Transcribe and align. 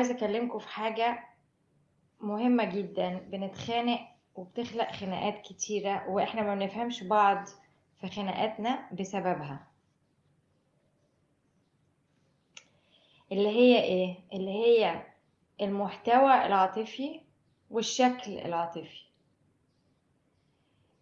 عايزة 0.00 0.14
أكلمكم 0.14 0.58
في 0.58 0.68
حاجة 0.68 1.24
مهمة 2.20 2.64
جدا. 2.64 3.18
بنتخانق 3.18 4.00
وبتخلق 4.34 4.92
خناقات 4.92 5.42
كتيرة 5.42 6.08
وإحنا 6.08 6.42
ما 6.42 6.54
بنفهمش 6.54 7.02
بعض 7.04 7.44
في 8.00 8.08
خناقاتنا 8.08 8.88
بسببها. 8.92 9.66
اللي 13.32 13.48
هي 13.48 13.82
إيه؟ 13.82 14.16
اللي 14.32 14.50
هي 14.50 15.02
المحتوى 15.60 16.46
العاطفي 16.46 17.20
والشكل 17.70 18.38
العاطفي. 18.38 19.00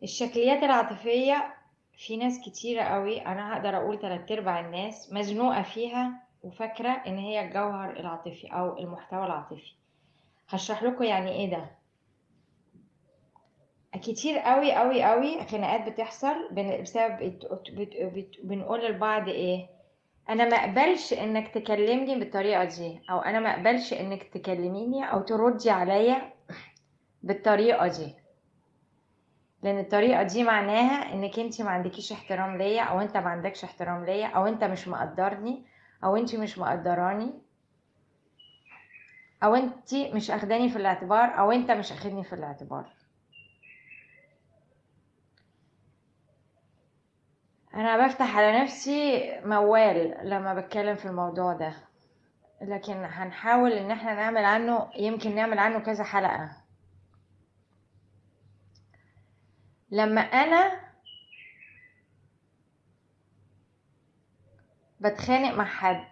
الشكليات 0.02 0.62
العاطفية 0.62 1.54
في 1.98 2.16
ناس 2.16 2.40
كتيرة 2.46 2.82
قوي 2.82 3.20
أنا 3.26 3.54
هقدر 3.54 3.76
أقول 3.76 3.98
تلات 3.98 4.32
أرباع 4.32 4.60
الناس 4.60 5.12
مزنوقة 5.12 5.62
فيها 5.62 6.27
وفاكرة 6.42 6.88
إن 6.90 7.18
هي 7.18 7.44
الجوهر 7.44 7.90
العاطفي 8.00 8.46
أو 8.46 8.78
المحتوى 8.78 9.26
العاطفي. 9.26 9.72
هشرح 10.48 10.82
لكم 10.82 11.04
يعني 11.04 11.30
إيه 11.32 11.50
ده. 11.50 11.70
كتير 14.02 14.38
قوي 14.38 14.72
قوي 14.72 15.02
قوي 15.02 15.44
خناقات 15.46 15.88
بتحصل 15.92 16.48
بسبب 16.82 17.38
بنقول 18.42 18.84
لبعض 18.84 19.28
إيه. 19.28 19.68
أنا 20.30 20.44
ما 20.48 20.56
أقبلش 20.56 21.12
إنك 21.12 21.48
تكلمني 21.48 22.18
بالطريقة 22.18 22.64
دي 22.64 23.00
أو 23.10 23.18
أنا 23.18 23.40
ما 23.40 23.50
أقبلش 23.50 23.92
إنك 23.92 24.22
تكلميني 24.22 25.12
أو 25.12 25.20
تردي 25.20 25.70
عليا 25.70 26.32
بالطريقة 27.22 27.86
دي. 27.88 28.14
لأن 29.62 29.78
الطريقة 29.78 30.22
دي 30.22 30.42
معناها 30.44 31.12
إنك 31.14 31.38
أنت 31.38 31.62
ما 31.62 31.70
عندكيش 31.70 32.12
احترام 32.12 32.56
ليا 32.58 32.82
أو 32.82 33.00
أنت 33.00 33.16
ما 33.16 33.28
عندكش 33.30 33.64
احترام 33.64 34.04
ليا 34.04 34.26
أو 34.26 34.46
أنت 34.46 34.64
مش 34.64 34.88
مقدرني 34.88 35.64
أو 36.04 36.16
انت 36.16 36.34
مش 36.34 36.58
مقدراني؟ 36.58 37.32
أو 39.42 39.54
انت 39.54 39.94
مش 39.94 40.30
أخداني 40.30 40.68
في 40.68 40.76
الاعتبار؟ 40.76 41.38
أو 41.38 41.52
أنت 41.52 41.70
مش 41.70 41.92
أخدني 41.92 42.24
في 42.24 42.32
الاعتبار؟ 42.34 42.92
أنا 47.74 48.06
بفتح 48.06 48.36
على 48.36 48.62
نفسي 48.62 49.30
موال 49.44 50.18
لما 50.22 50.54
بتكلم 50.54 50.96
في 50.96 51.06
الموضوع 51.06 51.52
ده 51.52 51.74
لكن 52.62 52.92
هنحاول 53.04 53.72
إن 53.72 53.90
إحنا 53.90 54.14
نعمل 54.14 54.44
عنه 54.44 54.90
يمكن 54.96 55.34
نعمل 55.34 55.58
عنه 55.58 55.78
كذا 55.78 56.04
حلقة. 56.04 56.50
لما 59.90 60.20
أنا 60.20 60.87
بتخانق 65.00 65.54
مع 65.54 65.64
حد. 65.64 66.06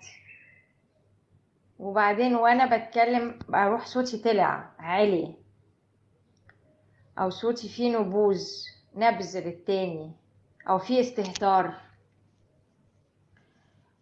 وبعدين 1.78 2.34
وأنا 2.34 2.76
بتكلم 2.76 3.38
أروح 3.54 3.86
صوتي 3.86 4.18
طلع 4.18 4.70
عالي. 4.78 5.34
أو 7.18 7.30
صوتي 7.30 7.68
فيه 7.68 7.98
نبوذ 7.98 8.46
نبذ 8.94 9.38
للتاني. 9.46 10.12
أو 10.68 10.78
فيه 10.78 11.00
استهتار. 11.00 11.74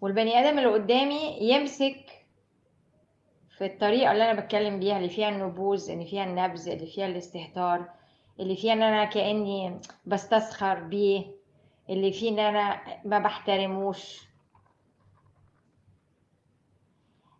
والبني 0.00 0.38
آدم 0.40 0.58
اللي 0.58 0.70
قدامي 0.72 1.38
يمسك 1.40 2.26
في 3.58 3.66
الطريقة 3.66 4.12
اللي 4.12 4.30
أنا 4.30 4.40
بتكلم 4.40 4.80
بيها 4.80 4.96
اللي 4.96 5.08
فيها 5.08 5.28
النبوذ 5.28 5.90
اللي 5.90 6.04
فيها 6.06 6.24
النبذ 6.24 6.68
اللي 6.68 6.86
فيها 6.86 7.06
الاستهتار 7.06 7.88
اللي 8.40 8.56
فيها 8.56 8.72
إن 8.72 8.82
أنا 8.82 9.04
كأني 9.04 9.80
بستسخر 10.06 10.80
بيه 10.80 11.24
اللي 11.90 12.12
فيه 12.12 12.30
إن 12.30 12.38
أنا 12.38 12.80
ما 13.04 13.18
بحترموش. 13.18 14.28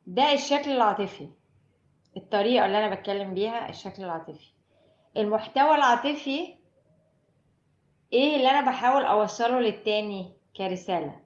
ده 0.07 0.33
الشكل 0.33 0.71
العاطفي. 0.71 1.29
الطريقة 2.17 2.67
اللي 2.67 2.79
أنا 2.87 2.95
بتكلم 2.95 3.35
بيها 3.35 3.69
الشكل 3.69 4.05
العاطفي. 4.05 4.53
المحتوى 5.17 5.75
العاطفي 5.75 6.55
إيه 8.13 8.37
اللي 8.37 8.51
أنا 8.51 8.71
بحاول 8.71 9.03
أوصله 9.05 9.61
للتاني 9.61 10.33
كرسالة؟ 10.57 11.21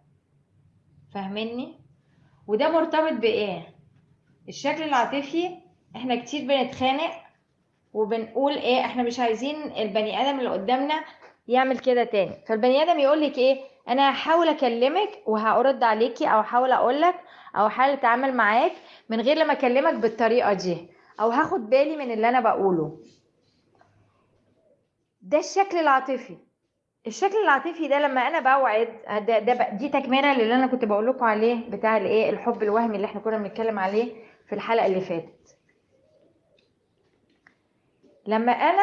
فاهميني؟ 1.14 1.78
وده 2.46 2.68
مرتبط 2.68 3.12
بإيه؟ 3.12 3.74
الشكل 4.48 4.82
العاطفي 4.82 5.56
إحنا 5.96 6.16
كتير 6.24 6.46
بنتخانق 6.48 7.10
وبنقول 7.92 8.52
إيه؟ 8.56 8.80
إحنا 8.84 9.02
مش 9.02 9.20
عايزين 9.20 9.56
البني 9.72 10.20
آدم 10.20 10.38
اللي 10.38 10.50
قدامنا 10.50 11.04
يعمل 11.48 11.78
كده 11.78 12.04
تاني. 12.04 12.44
فالبني 12.48 12.82
آدم 12.82 12.98
يقول 12.98 13.20
لك 13.22 13.38
إيه؟ 13.38 13.60
أنا 13.88 14.10
هحاول 14.10 14.48
أكلمك 14.48 15.22
وهرد 15.26 15.82
عليكي 15.82 16.26
أو 16.26 16.38
هحاول 16.40 16.72
أقول 16.72 17.00
لك 17.00 17.14
أو 17.56 17.66
هحاول 17.66 17.92
أتعامل 17.92 18.34
معاك 18.36 18.72
من 19.08 19.20
غير 19.20 19.36
لما 19.36 19.52
أكلمك 19.52 19.94
بالطريقة 19.94 20.52
دي. 20.52 20.88
أو 21.20 21.30
هاخد 21.30 21.70
بالي 21.70 21.96
من 21.96 22.10
اللي 22.10 22.28
أنا 22.28 22.40
بقوله. 22.40 22.98
ده 25.22 25.38
الشكل 25.38 25.76
العاطفي. 25.76 26.36
الشكل 27.06 27.36
العاطفي 27.44 27.88
ده 27.88 27.98
لما 27.98 28.20
أنا 28.20 28.40
بوعد 28.40 28.88
ده, 29.26 29.38
ده 29.38 29.68
دي 29.70 29.88
تكملة 29.88 30.32
للي 30.34 30.54
أنا 30.54 30.66
كنت 30.66 30.84
بقول 30.84 31.06
لكم 31.06 31.24
عليه 31.24 31.70
بتاع 31.70 31.96
الايه 31.96 32.30
الحب 32.30 32.62
الوهمي 32.62 32.96
اللي 32.96 33.04
إحنا 33.06 33.20
كنا 33.20 33.38
بنتكلم 33.38 33.78
عليه 33.78 34.12
في 34.48 34.54
الحلقة 34.54 34.86
اللي 34.86 35.00
فاتت. 35.00 35.56
لما 38.26 38.52
أنا 38.52 38.82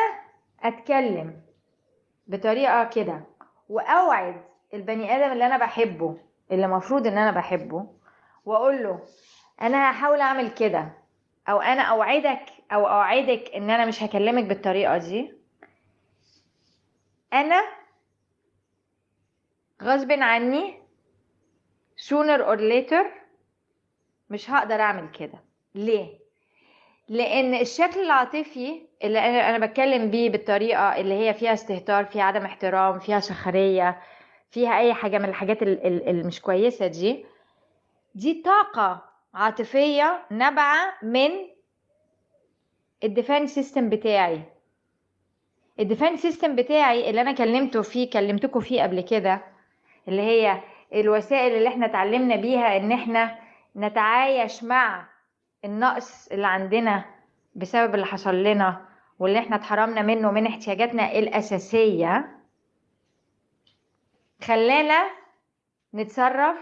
أتكلم 0.64 1.42
بطريقة 2.28 2.84
كده 2.84 3.24
وأوعد 3.70 4.42
البني 4.76 5.16
آدم 5.16 5.32
اللي 5.32 5.46
أنا 5.46 5.58
بحبه 5.58 6.18
اللي 6.52 6.66
المفروض 6.66 7.08
إن 7.08 7.18
أنا 7.18 7.32
بحبه 7.32 7.88
وأقول 8.46 8.84
له 8.84 9.00
أنا 9.62 9.92
هحاول 9.92 10.22
أعمل 10.22 10.50
كده 10.52 10.94
أو 11.50 11.62
أنا 11.62 11.82
أوعدك 11.82 12.46
أو 12.72 12.88
أوعدك 12.88 13.52
إن 13.56 13.70
أنا 13.70 13.86
مش 13.86 14.04
هكلمك 14.04 14.44
بالطريقة 14.44 14.98
دي. 14.98 15.34
أنا 17.34 17.62
غصب 19.84 20.12
عني 20.12 20.80
sooner 22.08 22.40
or 22.42 22.60
later 22.60 23.06
مش 24.30 24.50
هقدر 24.50 24.80
أعمل 24.82 25.10
كده. 25.12 25.40
ليه؟ 25.76 26.20
لأن 27.10 27.54
الشكل 27.54 28.00
العاطفي 28.00 28.82
اللي 29.04 29.20
أنا 29.20 29.66
بتكلم 29.66 30.12
بيه 30.12 30.30
بالطريقة 30.30 30.96
اللي 30.98 31.14
هي 31.14 31.34
فيها 31.34 31.54
استهتار 31.54 32.06
فيها 32.06 32.24
عدم 32.24 32.46
احترام 32.46 33.00
فيها 33.00 33.20
سخرية 33.20 34.02
فيها 34.56 34.80
أي 34.80 34.94
حاجة 34.94 35.18
من 35.18 35.26
الحاجات 35.30 35.64
ال- 35.64 35.86
ال- 35.88 36.08
اللي 36.10 36.24
مش 36.24 36.42
كويسة 36.42 36.88
دي 36.88 37.26
دي 38.16 38.42
طاقة 38.46 39.02
عاطفية 39.34 40.22
نابعة 40.32 40.94
من 41.04 41.30
ال 43.04 43.10
defense 43.10 43.56
system 43.56 43.90
بتاعي. 43.90 44.42
ال 45.80 45.85
defense 45.85 46.22
system 46.22 46.56
بتاعي 46.56 47.10
اللي 47.10 47.22
أنا 47.22 47.32
كلمته 47.32 47.82
فيه 47.82 48.10
كلمتكم 48.10 48.60
فيه 48.60 48.84
قبل 48.84 49.02
كده 49.02 49.42
اللي 50.08 50.22
هي 50.22 50.62
الوسائل 50.94 51.56
اللي 51.58 51.70
إحنا 51.70 51.86
اتعلمنا 51.86 52.36
بيها 52.36 52.78
إن 52.78 52.92
إحنا 52.92 53.38
نتعايش 53.76 54.64
مع 54.64 55.08
النقص 55.66 56.28
اللي 56.32 56.48
عندنا 56.48 57.06
بسبب 57.56 57.96
اللي 57.96 58.06
حصل 58.06 58.36
لنا 58.44 58.86
واللي 59.20 59.40
إحنا 59.40 59.56
اتحرمنا 59.56 60.02
منه 60.02 60.32
من 60.32 60.48
احتياجاتنا 60.48 61.12
الأساسية. 61.20 62.36
خلانا 64.44 65.12
نتصرف 65.94 66.58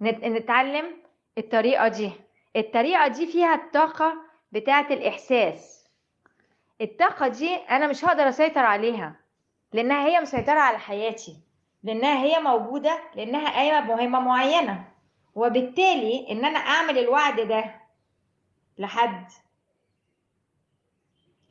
نت- 0.00 0.24
نتعلم 0.24 0.96
الطريقة 1.38 1.88
دي. 1.88 2.12
الطريقة 2.56 3.08
دي 3.08 3.26
فيها 3.26 3.54
الطاقة 3.54 4.14
بتاعة 4.52 4.86
الإحساس. 4.90 5.88
الطاقة 6.80 7.28
دي 7.28 7.54
أنا 7.56 7.86
مش 7.86 8.04
هقدر 8.04 8.28
أسيطر 8.28 8.60
عليها 8.60 9.16
لأنها 9.72 10.06
هي 10.06 10.20
مسيطرة 10.20 10.60
على 10.60 10.78
حياتي 10.78 11.36
لأنها 11.82 12.22
هي 12.24 12.40
موجودة 12.40 13.00
لأنها 13.14 13.50
قايمة 13.50 13.80
بمهمة 13.80 14.20
معينة. 14.20 14.84
وبالتالي 15.34 16.26
إن 16.30 16.44
أنا 16.44 16.58
أعمل 16.58 16.98
الوعد 16.98 17.40
ده 17.40 17.74
لحد. 18.78 19.26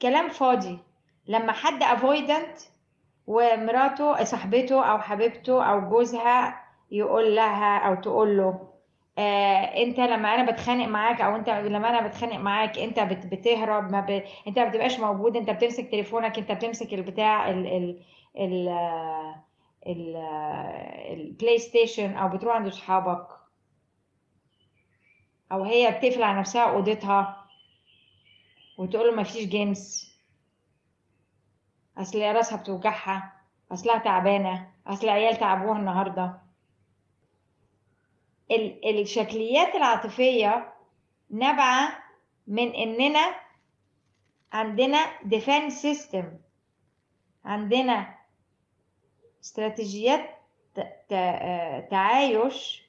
كلام 0.01 0.29
فاضي. 0.29 0.79
لما 1.27 1.51
حد 1.51 1.83
افويدنت 1.83 2.57
ومراته 3.27 4.23
صاحبته 4.23 4.83
أو 4.91 4.99
حبيبته 4.99 5.63
أو 5.63 5.89
جوزها 5.89 6.61
يقول 6.91 7.35
لها 7.35 7.77
أو 7.77 7.95
تقول 7.95 8.37
له 8.37 8.69
آه 9.17 9.83
أنت 9.83 9.99
لما 9.99 10.35
أنا 10.35 10.51
بتخانق 10.51 10.85
معاك 10.87 11.21
أو 11.21 11.35
أنت 11.35 11.49
لما 11.49 11.89
أنا 11.89 12.07
بتخانق 12.07 12.35
معاك 12.37 12.79
أنت 12.79 12.99
بت- 12.99 13.25
بتهرب 13.25 13.91
ما 13.91 13.99
ب... 14.01 14.23
أنت 14.47 14.59
ما 14.59 14.65
بتبقاش 14.69 14.99
موجود 14.99 15.37
أنت 15.37 15.49
بتمسك 15.49 15.91
تليفونك 15.91 16.37
أنت 16.39 16.51
بتمسك 16.51 16.93
البتاع 16.93 17.49
ال 17.49 17.67
ال 17.67 17.99
ال 18.37 18.67
ال 19.87 20.15
ال 21.13 21.57
PlayStation 21.57 22.13
أو 22.13 22.29
بتروح 22.29 22.55
عند 22.55 22.67
أصحابك. 22.67 23.27
أو 25.51 25.63
هي 25.63 25.91
بتقفل 25.91 26.23
على 26.23 26.39
نفسها 26.39 26.61
أوضتها 26.63 27.45
وتقول 28.77 29.07
له 29.07 29.15
مفيش 29.21 29.45
جنس 29.45 30.14
أصل 31.97 32.21
راسها 32.21 32.57
بتوجعها. 32.57 33.33
أصلها 33.71 33.97
تعبانة. 33.97 34.71
أصل 34.87 35.03
العيال 35.07 35.37
تعبوها 35.37 35.79
النهارده. 35.79 36.41
ال- 38.51 39.01
الشكليات 39.01 39.75
العاطفية 39.75 40.73
نابعة 41.29 42.03
من 42.47 42.75
إننا 42.75 43.35
عندنا 44.53 44.97
defense 45.21 45.73
system. 45.73 46.25
عندنا 47.45 48.15
استراتيجيات 49.43 50.29
تعايش. 51.91 52.85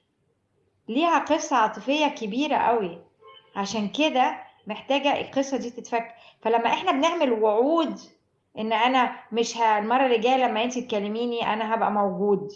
ليها 0.88 1.18
قصة 1.18 1.56
عاطفية 1.56 2.06
كبيرة 2.06 2.56
قوي. 2.56 3.02
عشان 3.56 3.88
كده 3.88 4.42
محتاجة 4.66 5.20
القصة 5.20 5.56
دي 5.56 5.70
تتفك. 5.70 6.14
فلما 6.42 6.66
إحنا 6.72 6.92
بنعمل 6.92 7.32
وعود 7.32 7.98
إن 8.58 8.72
أنا 8.72 9.16
مش 9.32 9.56
ه... 9.58 9.78
المرة 9.78 10.06
اللي 10.06 10.18
جاية 10.18 10.36
لما 10.46 10.64
انت 10.64 10.78
تكلميني 10.78 11.52
أنا 11.52 11.74
هبقى 11.74 11.92
موجود. 11.92 12.48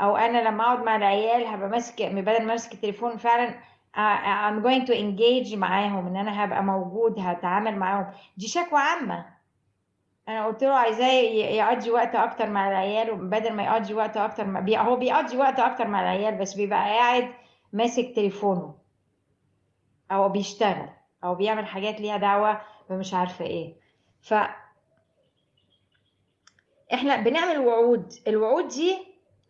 أو 0.00 0.16
أنا 0.16 0.48
لما 0.48 0.64
أقعد 0.64 0.82
مع 0.82 0.96
العيال 0.96 1.46
هبقى 1.46 1.68
ماسك 1.68 2.02
بدل 2.02 2.46
ما 2.46 2.52
أمسك 2.52 2.72
التليفون 2.74 3.16
فعلا 3.16 3.54
I- 3.96 4.50
I'm 4.50 4.62
going 4.66 4.86
to 4.86 4.92
engage 4.94 5.56
معاهم 5.56 6.06
إن 6.06 6.16
أنا 6.16 6.44
هبقى 6.44 6.62
موجود 6.62 7.14
هتعامل 7.18 7.76
معاهم. 7.76 8.06
دي 8.36 8.48
شكوى 8.48 8.80
عامة. 8.80 9.26
أنا 10.28 10.46
قلت 10.46 10.64
له 10.64 10.74
عايزاه 10.74 11.12
يقضي 11.32 11.90
وقت 11.90 12.14
أكتر 12.14 12.50
مع 12.50 12.68
العيال 12.68 13.10
وبدل 13.10 13.52
ما 13.52 13.62
يقضي 13.64 13.94
وقت 13.94 14.16
أكتر 14.16 14.44
مع... 14.46 14.60
بي... 14.60 14.78
هو 14.78 14.96
بيقضي 14.96 15.36
وقت 15.36 15.60
أكتر 15.60 15.88
مع 15.88 16.00
العيال 16.00 16.34
بس 16.38 16.54
بيبقى 16.54 16.78
قاعد 16.78 17.30
ماسك 17.72 18.12
تليفونه. 18.16 18.74
أو 20.12 20.28
بيشتغل 20.28 20.88
أو 21.24 21.34
بيعمل 21.34 21.66
حاجات 21.66 22.00
ليها 22.00 22.16
دعوة 22.16 22.60
بمش 22.90 23.14
عارفة 23.14 23.44
إيه. 23.44 23.74
ف 24.22 24.34
إحنا 26.92 27.16
بنعمل 27.16 27.58
وعود. 27.58 28.12
الوعود 28.28 28.68
دي 28.68 28.98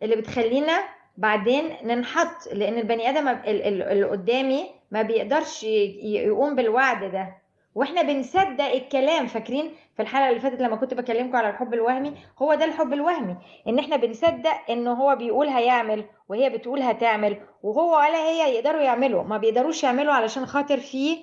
اللي 0.03 0.15
بتخلينا 0.15 0.83
بعدين 1.17 1.73
ننحط 1.83 2.47
لأن 2.53 2.77
البني 2.77 3.09
آدم 3.09 3.27
ال- 3.27 3.47
ال- 3.47 3.81
اللي 3.83 4.03
قدامي 4.05 4.65
ما 4.91 5.01
بيقدرش 5.01 5.63
يقوم 5.63 6.55
بالوعد 6.55 7.11
ده. 7.11 7.37
وإحنا 7.75 8.01
بنصدق 8.01 8.63
الكلام. 8.65 9.27
فاكرين 9.27 9.71
في 9.95 10.01
الحلقة 10.01 10.29
اللي 10.29 10.39
فاتت 10.39 10.61
لما 10.61 10.75
كنت 10.75 10.93
بكلمكم 10.93 11.35
على 11.35 11.49
الحب 11.49 11.73
الوهمي؟ 11.73 12.13
هو 12.41 12.53
ده 12.53 12.65
الحب 12.65 12.93
الوهمي. 12.93 13.35
إن 13.67 13.79
إحنا 13.79 13.95
بنصدق 13.95 14.69
ان 14.69 14.87
هو 14.87 15.15
بيقول 15.15 15.47
هيعمل 15.47 16.05
وهي 16.29 16.49
بتقول 16.49 16.81
هتعمل 16.81 17.37
وهو 17.63 17.95
ولا 17.97 18.17
هي 18.29 18.55
يقدروا 18.55 18.81
يعملوا. 18.81 19.23
ما 19.23 19.37
بيقدروش 19.37 19.83
يعملوا 19.83 20.13
علشان 20.13 20.45
خاطر 20.45 20.77
في 20.77 21.17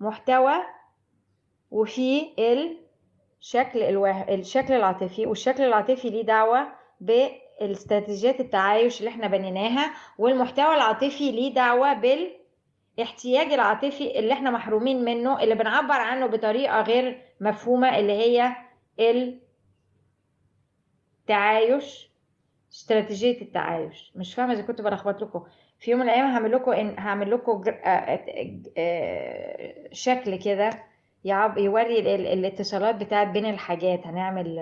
المحتوى 0.00 0.54
وفي 1.70 2.28
الشكل 3.42 3.82
الوه... 3.82 4.22
الشكل 4.34 4.74
العاطفي 4.74 5.26
والشكل 5.26 5.62
العاطفي 5.62 6.10
ليه 6.10 6.22
دعوة 6.22 6.68
بالاستراتيجيات 7.00 8.40
التعايش 8.40 9.00
اللي 9.00 9.10
إحنا 9.10 9.26
بنيناها 9.26 9.92
والمحتوى 10.18 10.74
العاطفي 10.74 11.32
ليه 11.32 11.54
دعوة 11.54 11.92
بالاحتياج 11.92 13.52
العاطفي 13.52 14.18
اللي 14.18 14.32
إحنا 14.32 14.50
محرومين 14.50 15.04
منه 15.04 15.42
اللي 15.42 15.54
بنعبر 15.54 15.94
عنه 15.94 16.26
بطريقة 16.26 16.80
غير 16.82 17.22
مفهومة 17.40 17.98
اللي 17.98 18.12
هي 18.12 18.52
التعايش 21.20 22.12
استراتيجية 22.72 23.40
التعايش. 23.42 24.12
مش 24.16 24.34
فاهمة 24.34 24.52
إذا 24.52 24.62
كنت 24.62 24.80
بلخبط 24.80 25.22
لكم. 25.22 25.44
في 25.78 25.90
يوم 25.90 26.00
من 26.00 26.06
الأيام 26.08 26.26
هعمل 26.26 26.52
لكم 26.52 26.72
هعمل 26.98 27.30
لكم 27.30 27.60
جر... 27.60 27.80
آه، 27.84 27.88
آه، 27.88 28.60
آه، 28.78 29.88
شكل 29.92 30.38
كده. 30.38 30.70
يوري 31.24 31.98
ال... 31.98 32.06
ال- 32.06 32.26
الاتصالات 32.26 32.94
بتاعت 32.94 33.28
بين 33.28 33.46
الحاجات. 33.46 34.06
هنعمل 34.06 34.58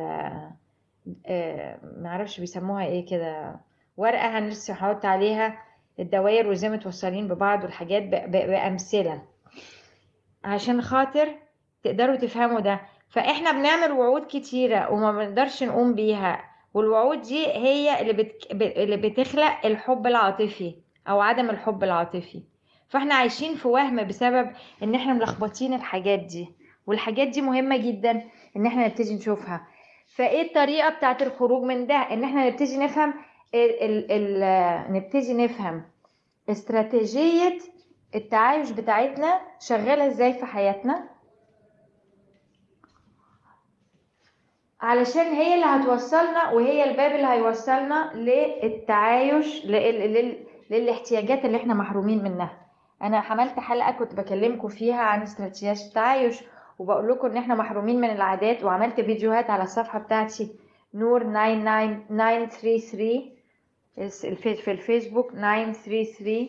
آه، 1.27 1.79
معرفش 1.97 2.41
بيسموها 2.41 2.85
إيه 2.85 3.07
كده. 3.07 3.57
ورقة 3.97 4.39
هنرسم 4.39 4.73
هحط 4.73 5.05
عليها 5.05 5.59
الدوائر 6.01 6.49
وازاي 6.49 6.71
متوصلين 6.71 7.29
ببعض 7.29 7.65
والحاجات. 7.65 8.03
بأمثلة. 8.29 9.23
عشان 10.45 10.83
خاطر 10.83 11.35
تقدروا 11.85 12.17
تفهموا 12.17 12.61
ده. 12.61 12.81
فإحنا 13.09 13.53
بنعمل 13.53 13.93
وعود 13.93 14.23
كتيرة 14.29 14.93
وما 14.93 15.13
بنقدرش 15.13 15.63
نقوم 15.63 15.95
بيها. 15.95 16.45
والوعود 16.75 17.21
دي 17.23 17.47
هي 17.47 18.01
اللي 18.01 18.33
اللي 18.63 18.97
بتخلق 18.97 19.67
الحب 19.67 20.07
العاطفي 20.07 20.75
أو 21.09 21.21
عدم 21.21 21.51
الحب 21.51 21.85
العاطفي. 21.85 22.43
فاحنا 22.91 23.15
عايشين 23.15 23.55
في 23.55 23.69
وهم 23.69 24.05
بسبب 24.05 24.51
إن 24.83 24.95
إحنا 24.95 25.13
ملخبطين 25.13 25.75
الحاجات 25.75 26.19
دي. 26.19 26.49
والحاجات 26.87 27.29
دي 27.29 27.41
مهمة 27.43 27.77
جدا 27.77 28.23
إن 28.57 28.67
إحنا 28.67 28.87
نبتدي 28.87 29.15
نشوفها. 29.15 29.67
فإيه 30.17 30.43
الطريقة 30.43 30.89
بتاعت 30.89 31.23
الخروج 31.23 31.63
من 31.63 31.87
ده؟ 31.87 31.95
إن 31.95 32.25
إحنا 32.25 32.47
نبتدي 32.49 32.79
نفهم 32.79 33.15
ال... 33.55 33.83
ال... 33.83 34.13
ال... 34.13 34.93
نبتدي 34.93 35.35
نفهم 35.35 35.83
استراتيجية 36.51 37.59
التعايش 38.15 38.71
بتاعتنا 38.71 39.41
شغالة 39.61 40.07
إزاي 40.07 40.33
في 40.33 40.47
حياتنا. 40.47 41.09
علشان 44.81 45.27
هي 45.27 45.55
اللي 45.55 45.67
هتوصلنا 45.67 46.51
وهي 46.51 46.85
الباب 46.91 47.13
اللي 47.13 47.27
هيوصلنا 47.27 48.13
للتعايش 48.15 49.65
لل... 49.67 50.13
لل... 50.13 50.37
للاحتياجات 50.71 51.45
اللي 51.45 51.57
إحنا 51.57 51.75
محرومين 51.75 52.23
منها. 52.25 52.70
أنا 53.03 53.21
حملت 53.21 53.61
حلقة 53.61 53.93
كنت 53.93 54.15
بكلمكم 54.15 54.69
فيها 54.69 55.01
عن 55.03 55.23
استراتيجيات 55.23 55.81
التعايش 55.81 56.45
وبقول 56.79 57.09
لكم 57.09 57.27
إن 57.27 57.37
إحنا 57.37 57.55
محرومين 57.55 58.01
من 58.01 58.11
العادات 58.11 58.65
وعملت 58.65 59.01
فيديوهات 59.01 59.51
على 59.51 59.63
الصفحة 59.63 59.99
بتاعتي 59.99 60.53
نور 60.95 61.23
99933 61.23 63.31
الف- 63.99 64.47
في 64.49 64.71
الفيسبوك 64.71 65.31
933 65.33 66.49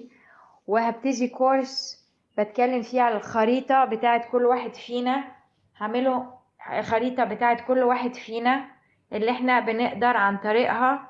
وهبتدي 0.67 1.27
كورس 1.27 2.01
بتكلم 2.37 2.81
فيه 2.81 3.01
على 3.01 3.15
الخريطة 3.17 3.85
بتاعت 3.85 4.25
كل 4.31 4.45
واحد 4.45 4.73
فينا 4.75 5.23
هعمله 5.77 6.33
خريطة 6.81 7.23
بتاعت 7.23 7.61
كل 7.61 7.83
واحد 7.83 8.13
فينا 8.15 8.65
اللي 9.13 9.31
إحنا 9.31 9.59
بنقدر 9.59 10.17
عن 10.17 10.37
طريقها 10.37 11.07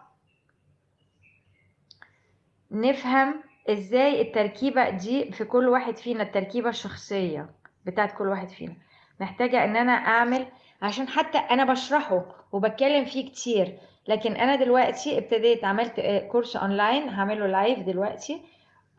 نفهم 2.72 3.44
إزاي 3.70 4.22
التركيبة 4.22 4.90
دي 4.90 5.32
في 5.32 5.46
كل 5.46 5.68
واحد 5.68 5.98
فينا 5.98 6.24
التركيبة 6.24 6.70
الشخصية 6.70 7.50
بتاعت 7.86 8.18
كل 8.18 8.28
واحد 8.28 8.50
فينا. 8.50 8.76
محتاجة 9.20 9.64
إن 9.64 9.76
أنا 9.76 9.92
أعمل 9.92 10.46
عشان 10.82 11.08
حتى 11.08 11.38
أنا 11.38 11.64
بشرحه 11.66 12.26
وبتكلم 12.52 13.06
فيه 13.06 13.30
كتير 13.32 13.78
لكن 14.08 14.36
أنا 14.36 14.56
دلوقتي 14.56 15.18
ابتديت 15.18 15.64
عملت 15.64 16.00
آه، 16.00 16.20
course 16.28 16.56
online 16.56 17.10
هعمله 17.10 17.48
live 17.48 17.80
دلوقتي. 17.80 18.42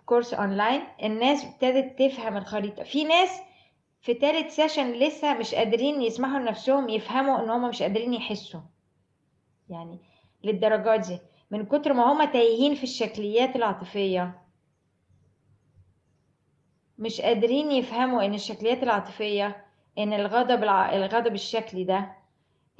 course 0.06 0.34
online 0.34 0.82
الناس 1.02 1.44
ابتدت 1.44 1.98
تفهم 2.02 2.36
الخريطة. 2.36 2.82
في 2.82 3.04
ناس 3.04 3.40
في 4.00 4.14
تالت 4.14 4.50
session 4.50 4.92
لسه 4.92 5.34
مش 5.38 5.54
قادرين 5.54 6.02
يسمحوا 6.02 6.38
لنفسهم 6.38 6.88
يفهموا 6.88 7.44
إن 7.44 7.50
هم 7.50 7.68
مش 7.68 7.82
قادرين 7.82 8.14
يحسوا. 8.14 8.60
يعني 9.70 9.98
للدرجات 10.44 11.00
دي. 11.08 11.18
من 11.50 11.66
كتر 11.66 11.92
ما 11.92 12.12
هم 12.12 12.24
تايهين 12.24 12.74
في 12.74 12.82
الشكليات 12.82 13.56
العاطفية 13.56 14.41
مش 17.02 17.20
قادرين 17.20 17.72
يفهموا 17.72 18.22
إن 18.24 18.34
الشكليات 18.34 18.82
العاطفية 18.82 19.64
إن 19.98 20.12
الغضب. 20.12 20.62
الغضب 20.64 21.34
الشكلي 21.34 21.84
ده 21.84 22.12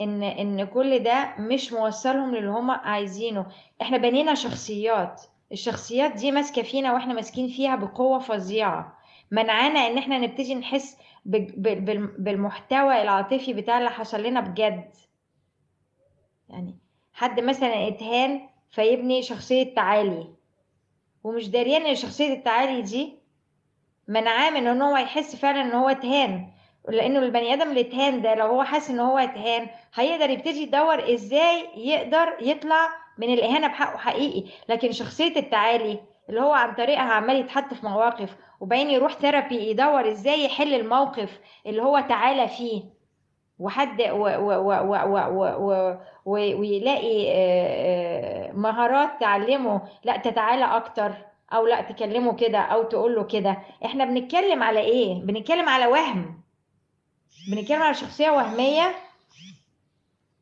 إن 0.01 0.23
إن 0.23 0.65
كل 0.65 0.99
ده 0.99 1.35
مش 1.39 1.73
موصلهم 1.73 2.35
للي 2.35 2.49
هم 2.51 2.71
عايزينه. 2.71 3.47
إحنا 3.83 3.99
بنينا 3.99 4.35
شخصيات. 4.35 5.23
الشخصيات 5.53 6.13
دي 6.13 6.33
ماسكة 6.33 6.63
فينا 6.63 6.93
وإحنا 6.93 7.15
ماسكين 7.15 7.49
فيها 7.49 7.77
بقوة 7.77 8.19
فظيعة. 8.19 8.99
منعانا 9.31 9.81
إن 9.81 9.99
إحنا 9.99 10.19
نبتدي 10.19 10.55
نحس 10.55 10.97
ب- 11.25 11.63
ب- 11.63 11.85
بال- 11.85 12.07
بالمحتوى 12.19 13.03
العاطفي 13.03 13.53
بتاع 13.53 13.79
اللي 13.79 13.91
حصل 13.91 14.23
لنا 14.23 14.41
بجد. 14.41 14.91
يعني 16.49 16.77
حد 17.15 17.41
مثلا 17.41 17.89
إتهان 17.89 18.49
فيبني 18.71 19.23
شخصية 19.23 19.75
تعالي. 19.75 20.29
ومش 21.25 21.49
داريان 21.49 21.83
إن 21.87 21.95
شخصية 21.95 22.33
التعالي 22.35 22.83
دي 22.83 23.22
منعاه 24.13 24.51
من 24.51 24.67
إن 24.67 24.83
هو 24.83 24.97
يحس 24.97 25.37
فعلا 25.37 25.61
إن 25.61 25.73
هو 25.73 25.89
اتهان 25.89 26.49
لأنه 26.89 27.19
البني 27.19 27.55
آدم 27.55 27.71
اللي 27.71 27.81
اتهان 27.81 28.23
ده 28.23 28.35
لو 28.35 28.47
هو 28.47 28.63
حاسس 28.63 28.91
إن 28.91 29.01
هو 29.01 29.19
اتهان 29.19 29.67
هيقدر 29.95 30.31
يبتدي 30.31 30.63
يدور 30.63 31.13
إزاي 31.15 31.69
يقدر 31.77 32.37
يطلع 32.41 32.89
من 33.19 33.33
الإهانة 33.33 33.67
بحقه 33.67 33.99
حقيقي. 33.99 34.49
لكن 34.69 34.93
شخصية 34.93 35.37
التعالي 35.37 35.99
اللي 36.29 36.41
هو 36.41 36.53
عن 36.53 36.75
طريقها 36.75 37.13
عمال 37.13 37.37
يتحط 37.37 37.75
في 37.75 37.87
مواقف 37.87 38.37
وبعدين 38.61 38.91
يروح 38.91 39.13
ثيرابي 39.13 39.71
يدور 39.71 40.09
إزاي 40.09 40.45
يحل 40.45 40.75
الموقف 40.75 41.41
اللي 41.67 41.83
هو 41.83 42.01
تعالى 42.01 42.49
فيه. 42.49 42.83
وحد 43.59 44.03
ويلاقي 46.25 47.33
مهارات 48.53 49.11
تعلمه. 49.21 49.81
لا 50.05 50.17
تتعالى 50.17 50.65
أكتر. 50.65 51.13
أو 51.53 51.67
لأ 51.67 51.81
تكلمه 51.81 52.37
كده 52.37 52.59
أو 52.59 52.83
تقول 52.83 53.15
له 53.15 53.25
كده. 53.25 53.59
إحنا 53.85 54.05
بنتكلم 54.05 54.63
على 54.63 54.81
إيه؟ 54.81 55.15
بنتكلم 55.15 55.69
على 55.69 55.87
وهم. 55.87 56.43
بنتكلم 57.51 57.83
على 57.83 57.95
شخصية 57.95 58.31
وهمية. 58.31 58.95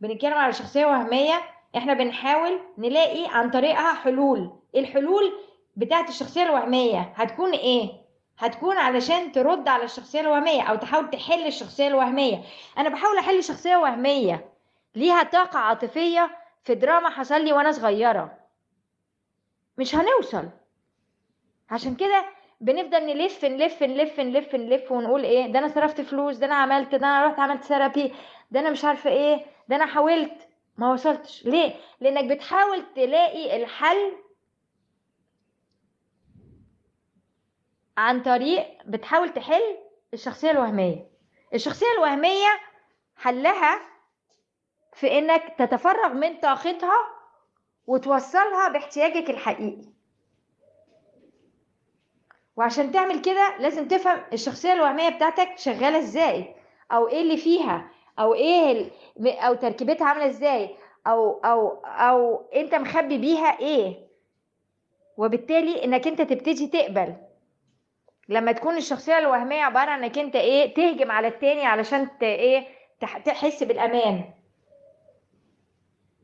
بنتكلم 0.00 0.34
على 0.34 0.52
شخصية 0.52 0.86
وهمية. 0.86 1.40
إحنا 1.76 1.94
بنحاول 1.94 2.60
نلاقي 2.78 3.26
عن 3.30 3.50
طريقها 3.50 3.94
حلول. 3.94 4.52
الحلول 4.76 5.32
بتاعت 5.76 6.08
الشخصية 6.08 6.42
الوهمية 6.42 7.12
هتكون 7.16 7.52
إيه؟ 7.52 7.90
هتكون 8.38 8.78
علشان 8.78 9.32
ترد 9.32 9.68
على 9.68 9.84
الشخصية 9.84 10.20
الوهمية 10.20 10.62
أو 10.62 10.76
تحاول 10.76 11.10
تحل 11.10 11.46
الشخصية 11.46 11.86
الوهمية. 11.86 12.42
أنا 12.78 12.88
بحاول 12.88 13.18
أحل 13.18 13.44
شخصية 13.44 13.76
وهمية. 13.76 14.50
ليها 14.94 15.22
طاقة 15.22 15.58
عاطفية 15.58 16.30
في 16.64 16.74
دراما 16.74 17.10
حصل 17.10 17.44
لي 17.44 17.52
وأنا 17.52 17.72
صغيرة. 17.72 18.32
مش 19.78 19.94
هنوصل. 19.94 20.48
عشان 21.70 21.94
كده 21.94 22.24
بنفضل 22.60 23.06
نلف 23.06 23.44
نلف 23.44 23.82
نلف 23.82 24.20
نلف 24.20 24.54
نلف 24.54 24.92
ونقول 24.92 25.24
إيه 25.24 25.46
ده 25.52 25.58
أنا 25.58 25.68
صرفت 25.68 26.00
فلوس 26.00 26.36
ده 26.36 26.46
أنا 26.46 26.54
عملت 26.54 26.94
ده 26.94 27.06
أنا 27.06 27.26
رحت 27.26 27.38
عملت 27.38 27.64
ثيرابي 27.64 28.12
ده 28.50 28.60
أنا 28.60 28.70
مش 28.70 28.84
عارفة 28.84 29.10
إيه 29.10 29.46
ده 29.68 29.76
أنا 29.76 29.86
حاولت. 29.86 30.48
ما 30.78 30.92
وصلتش. 30.92 31.46
ليه؟ 31.46 31.74
لأنك 32.00 32.24
بتحاول 32.32 32.84
تلاقي 32.94 33.56
الحل 33.62 34.12
عن 37.98 38.22
طريق 38.22 38.66
بتحاول 38.86 39.28
تحل 39.32 39.78
الشخصية 40.14 40.50
الوهمية. 40.50 41.06
الشخصية 41.54 41.86
الوهمية 41.98 42.48
حلها 43.16 43.80
في 44.94 45.18
إنك 45.18 45.54
تتفرغ 45.58 46.12
من 46.12 46.36
طاقتها 46.40 46.98
وتوصلها 47.86 48.68
باحتياجك 48.68 49.30
الحقيقي. 49.30 49.82
وعشان 52.60 52.92
تعمل 52.92 53.20
كده 53.20 53.56
لازم 53.58 53.88
تفهم 53.88 54.20
الشخصية 54.32 54.72
الوهمية 54.72 55.08
بتاعتك 55.08 55.58
شغالة 55.58 55.98
إزاي 55.98 56.54
أو 56.92 57.08
إيه 57.08 57.20
اللي 57.22 57.36
فيها 57.36 57.90
أو 58.18 58.34
إيه 58.34 58.72
ال... 58.72 59.28
أو 59.28 59.54
تركيبتها 59.54 60.06
عاملة 60.06 60.26
إزاي 60.26 60.76
أو 61.06 61.40
أو 61.40 61.68
أو 61.84 62.36
أنت 62.54 62.74
مخبي 62.74 63.18
بيها 63.18 63.58
إيه. 63.58 64.06
وبالتالي 65.16 65.84
إنك 65.84 66.06
أنت 66.06 66.22
تبتدي 66.22 66.66
تقبل. 66.66 67.16
لما 68.28 68.52
تكون 68.52 68.76
الشخصية 68.76 69.18
الوهمية 69.18 69.62
عبارة 69.62 69.94
إنك 69.94 70.18
أنت 70.18 70.36
إيه 70.36 70.74
تهجم 70.74 71.10
على 71.10 71.28
التاني 71.28 71.66
علشان. 71.66 72.08
إيه 72.22 72.66
تح... 73.00 73.18
تحس 73.18 73.62
بالأمان. 73.62 74.24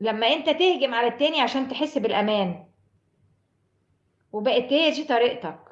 لما 0.01 0.27
أنت 0.27 0.49
تهجم 0.49 0.93
على 0.93 1.07
التاني 1.07 1.41
عشان 1.41 1.67
تحس 1.67 1.97
بالأمان. 1.97 2.65
وبقت 4.33 4.73
هي 4.73 4.91
دي 4.91 5.03
طريقتك. 5.03 5.66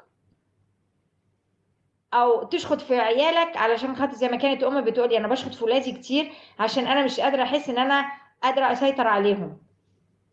أو 2.14 2.42
تشخط 2.44 2.80
في 2.80 2.98
عيالك 3.00 3.56
علشان 3.56 3.96
خاطر 3.96 4.12
زي 4.12 4.28
ما 4.28 4.36
كانت 4.36 4.62
أمي 4.62 4.82
بتقولي 4.82 5.18
أنا 5.18 5.28
بشخط 5.28 5.54
في 5.54 5.64
ولادي 5.64 5.92
كتير 5.92 6.32
عشان 6.58 6.86
أنا 6.86 7.04
مش 7.04 7.20
قادرة 7.20 7.42
أحس 7.42 7.68
إن 7.70 7.78
أنا 7.78 8.06
قادرة 8.42 8.72
أسيطر 8.72 9.06
عليهم. 9.06 9.58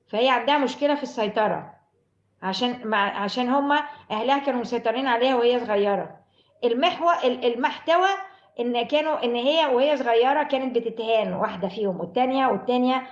فهي 0.07 0.29
عندها 0.29 0.57
مشكلة 0.57 0.95
في 0.95 1.03
السيطرة. 1.03 1.73
عشان 2.41 2.87
مع 2.87 3.21
عشان 3.23 3.49
هما 3.49 3.83
أهلها 4.11 4.37
كانوا 4.37 4.61
مسيطرين 4.61 5.07
عليها 5.07 5.35
وهي 5.35 5.59
صغيرة. 5.59 6.15
المحور 6.63 7.13
المحتوى 7.23 8.07
إن 8.59 8.87
كانوا 8.87 9.23
إن 9.23 9.35
هي 9.35 9.65
وهي 9.65 9.97
صغيرة 9.97 10.43
كانت 10.43 10.75
بتتهان 10.77 11.33
واحدة 11.33 11.67
فيهم 11.67 11.99
والتانية 11.99 12.47
والتانية 12.47 13.07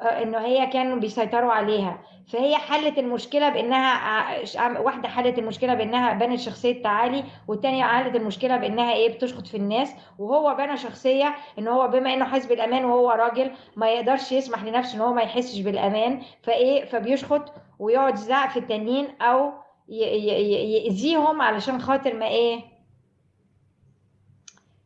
إنه 0.00 0.38
هي 0.38 0.66
كانوا 0.66 0.96
بيسيطروا 0.96 1.52
عليها. 1.52 2.02
فهي 2.28 2.56
حلت 2.56 2.98
المشكلة 2.98 3.48
بإنها 3.48 4.38
واحدة 4.80 5.08
حلت 5.08 5.38
المشكلة 5.38 5.74
بإنها 5.74 6.12
بنت 6.12 6.38
شخصية 6.38 6.82
تعالي 6.82 7.24
والتانية 7.48 7.84
حلت 7.84 8.16
المشكلة 8.16 8.56
بإنها 8.56 8.92
إيه 8.92 9.14
بتشخط 9.14 9.46
في 9.46 9.56
الناس 9.56 9.94
وهو 10.18 10.54
بنى 10.54 10.76
شخصية 10.76 11.34
إن 11.58 11.68
هو 11.68 11.88
بما 11.88 12.14
إنه 12.14 12.24
حاسس 12.24 12.46
بالأمان 12.46 12.84
وهو 12.84 13.10
راجل 13.10 13.50
ما 13.76 13.90
يقدرش 13.90 14.32
يسمح 14.32 14.64
لنفسه 14.64 14.96
إن 14.96 15.00
هو 15.00 15.12
ما 15.12 15.22
يحسش 15.22 15.60
بالأمان 15.60 16.22
فإيه 16.42 16.84
فبيشخط 16.84 17.52
ويقعد 17.78 18.14
يزعق 18.14 18.50
في 18.50 18.58
التانيين 18.58 19.22
أو 19.22 19.52
يأذيهم 19.88 21.42
علشان 21.42 21.80
خاطر 21.80 22.14
ما 22.14 22.26
إيه 22.26 22.60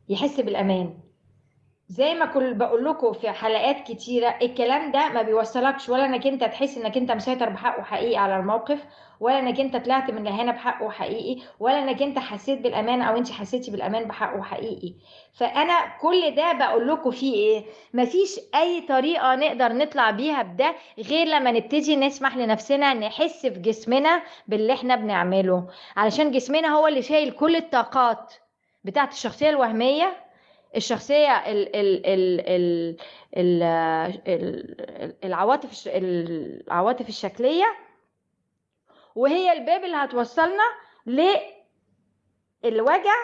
يحس 0.09 0.39
بالأمان. 0.39 0.93
زي 1.89 2.13
ما 2.13 2.25
كل 2.25 2.53
بقول 2.53 2.85
لكم 2.85 3.13
في 3.13 3.31
حلقات 3.31 3.87
كتيرة 3.87 4.35
الكلام 4.41 4.91
ده 4.91 5.09
ما 5.09 5.21
بيوصلكش 5.21 5.89
ولا 5.89 6.05
انك 6.05 6.27
انت 6.27 6.43
تحس 6.43 6.77
انك 6.77 6.97
انت 6.97 7.11
مسيطر 7.11 7.49
بحقه 7.49 7.83
حقيقي 7.83 8.17
على 8.17 8.37
الموقف 8.37 8.79
ولا 9.19 9.39
انك 9.39 9.59
انت 9.59 9.75
طلعت 9.75 10.11
من 10.11 10.27
هنا 10.27 10.51
بحقه 10.51 10.89
حقيقي 10.89 11.41
ولا 11.59 11.83
انك 11.83 12.01
انت 12.01 12.19
حسيت 12.19 12.59
بالأمان 12.59 13.01
أو 13.01 13.17
انت 13.17 13.31
حسيتي 13.31 13.71
بالأمان 13.71 14.03
بحقه 14.03 14.41
حقيقي. 14.43 14.93
فأنا 15.33 15.97
كل 16.01 16.35
ده 16.35 16.53
بقول 16.53 16.87
لكم 16.87 17.11
فيه 17.11 17.33
إيه؟ 17.33 17.65
مفيش 17.93 18.39
أي 18.55 18.81
طريقة 18.81 19.35
نقدر 19.35 19.73
نطلع 19.73 20.11
بيها 20.11 20.41
بده 20.41 20.75
غير 20.99 21.27
لما 21.27 21.51
نبتدي 21.51 21.95
نسمح 21.95 22.37
لنفسنا 22.37 22.93
نحس 22.93 23.45
في 23.45 23.59
جسمنا 23.59 24.21
باللي 24.47 24.73
إحنا 24.73 24.95
بنعمله. 24.95 25.67
علشان 25.97 26.31
جسمنا 26.31 26.67
هو 26.67 26.87
اللي 26.87 27.01
شايل 27.01 27.31
كل 27.31 27.55
الطاقات 27.55 28.33
بتاعت 28.83 29.11
الشخصية 29.11 29.49
الوهمية 29.49 30.28
الشخصية 30.75 31.51
ال 31.51 31.75
ال 31.75 32.05
ال 32.05 32.45
ال 33.37 33.63
ال 34.27 35.15
العواطف 35.23 35.83
العواطف 35.87 37.09
الشكلية 37.09 37.65
وهي 39.15 39.51
الباب 39.53 39.83
اللي 39.83 39.95
هتوصلنا 39.97 40.63
للوجع 42.63 43.15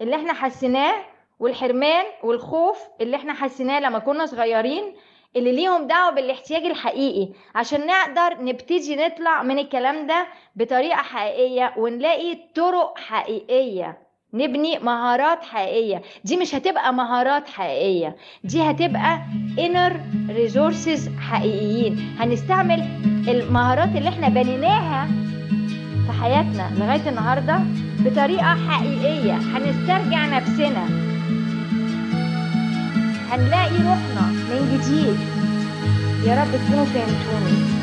اللي 0.00 0.16
إحنا 0.16 0.32
حسيناه 0.32 1.04
والحرمان 1.38 2.04
والخوف 2.22 2.78
اللي 3.00 3.16
إحنا 3.16 3.32
حسيناه 3.34 3.80
لما 3.80 3.98
كنا 3.98 4.26
صغيرين 4.26 4.96
اللي 5.36 5.52
ليهم 5.52 5.86
دعوة 5.86 6.10
بالاحتياج 6.14 6.62
الحقيقي. 6.64 7.32
عشان 7.54 7.86
نقدر 7.86 8.42
نبتدي 8.42 8.96
نطلع 8.96 9.42
من 9.42 9.58
الكلام 9.58 10.06
ده 10.06 10.26
بطريقة 10.56 10.96
حقيقية 10.96 11.74
ونلاقي 11.76 12.34
طرق 12.54 12.98
حقيقية. 12.98 14.05
نبني 14.36 14.78
مهارات 14.78 15.44
حقيقية. 15.44 16.02
دي 16.24 16.36
مش 16.36 16.54
هتبقى 16.54 16.94
مهارات 16.94 17.48
حقيقية. 17.48 18.16
دي 18.44 18.62
هتبقى 18.62 19.20
inner 19.56 19.92
resources 20.30 21.20
حقيقيين. 21.20 22.16
هنستعمل 22.18 22.80
المهارات 23.28 23.88
اللي 23.96 24.08
إحنا 24.08 24.28
بنيناها 24.28 25.08
في 26.06 26.12
حياتنا 26.22 26.70
لغاية 26.78 27.08
النهاردة 27.08 27.60
بطريقة 27.98 28.56
حقيقية. 28.68 29.34
هنسترجع 29.36 30.26
نفسنا. 30.26 30.86
هنلاقي 33.30 33.76
روحنا 33.76 34.22
من 34.50 34.60
جديد. 34.72 35.16
يا 36.28 36.42
رب 36.42 36.48
تكونوا 36.66 36.84
فهمتوني. 36.84 37.75